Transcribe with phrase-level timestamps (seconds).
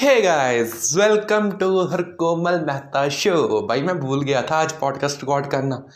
[0.00, 5.16] Hey guys welcome to her Komal Mehta show भाई मैं भूल गया था आज पॉडकास्ट
[5.20, 5.86] रिकॉर्ड करना।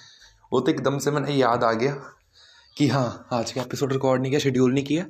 [0.53, 1.93] वो तो एकदम से मैंने याद आ गया
[2.77, 5.07] कि हाँ आज का एपिसोड रिकॉर्ड नहीं किया शेड्यूल नहीं किया।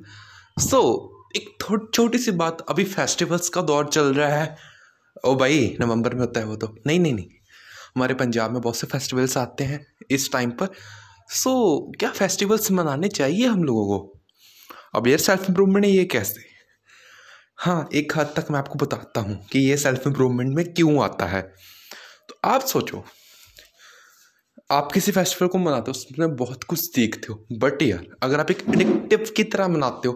[0.59, 4.57] सो so, एक थोड़ी छोटी सी बात अभी फेस्टिवल्स का दौर चल रहा है।
[5.25, 7.27] ओ भाई नवंबर में होता है वो तो। नहीं नहीं नहीं।
[7.95, 10.67] हमारे पंजाब में बहुत से फेस्टिवल्स आते हैं इस टाइम पर।
[11.29, 14.19] सो so, क्या फेस्टिवल्स मनाने चाहिए हम लोगों को?
[14.95, 16.50] अब यार सेल्फ इम्प्रूवमेंट है ये कैसे?
[17.61, 21.25] हाँ एक हद तक मैं आपको बताता हूँ कि ये सेल्फ इम्प्रूवमेंट में क्यों आता
[21.25, 21.41] है।
[22.29, 23.03] तो आप सोचो,
[24.71, 28.51] आप किसी फेस्टिवल को मनाते हो, उसमें बहुत कुछ सीखते हो बट यार, अगर आप
[28.51, 30.13] एक एडिक्टिव की तरह मनाते हो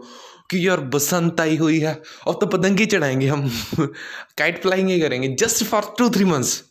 [0.51, 1.93] कि यार बसंत आई हुई है,
[2.27, 3.49] और तो पतंगी चढ़ाएँगे हम
[4.37, 6.63] काइट फ्लाइंग ही करेंगे just for two three months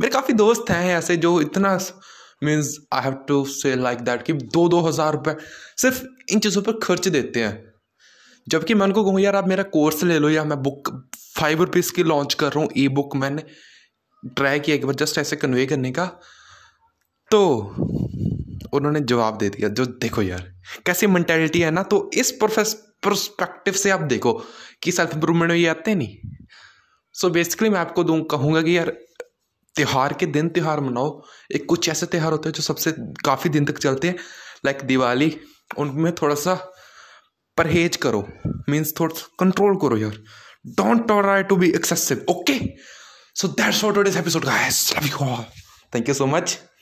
[0.00, 1.78] मेरे काफ़ी दोस्त हैं ऐसे जो इतना
[2.44, 5.34] means I have to say like that कि दो दो हज़ार रुपये
[5.82, 6.02] सिर्फ़
[6.32, 7.71] इन चीज़ों पर खर्च देते हैं।
[8.46, 10.90] जबकि मैं उनको कहूँ, यार, आप मेरा कोर्स ले लो, या मैं बुक
[11.36, 13.42] फाइव रुपीज़ की लॉन्च कर रहा हूँ ई बुक मैंने
[14.22, 16.06] ट्राई किया एक बार जस्ट ऐसे कन्वे करने का।
[17.30, 17.40] तो
[18.72, 20.52] उन्होंने जवाब दे दिया, जो देखो यार,
[20.86, 22.72] कैसी मैंटेलिटी है ना तो इस प्रोफेस
[23.02, 24.32] प्रोस्पेक्टिव से आप देखो
[24.82, 26.16] कि सेल्फ इम्प्रूवमेंट में ये आते नहीं।
[27.14, 28.90] सो so बेसिकली मैं आपको दूँ, कहूँगा कि यार,
[29.74, 31.22] त्यौहार के दिन त्यौहार मनाओ।
[31.54, 32.92] एक कुछ ऐसे त्यौहार होते हैं जो सबसे
[33.24, 34.16] काफ़ी दिन तक चलते हैं
[34.64, 35.36] लाइक दिवाली,
[35.78, 36.54] उनमें थोड़ा सा
[37.56, 38.26] परहेज करो।
[38.68, 40.22] मीन्स थोड़ा कंट्रोल करो यार।
[40.66, 42.58] Don't try to be excessive okay
[43.34, 45.44] so that's what today's episode guys love you all
[45.94, 46.58] thank you so much